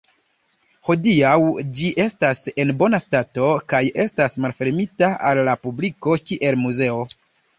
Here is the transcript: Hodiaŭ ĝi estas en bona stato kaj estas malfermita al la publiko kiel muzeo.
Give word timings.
Hodiaŭ 0.87 1.33
ĝi 1.79 1.89
estas 2.05 2.41
en 2.63 2.71
bona 2.79 3.01
stato 3.03 3.51
kaj 3.73 3.83
estas 4.07 4.39
malfermita 4.45 5.11
al 5.33 5.43
la 5.51 5.55
publiko 5.67 6.17
kiel 6.31 6.61
muzeo. 6.65 7.05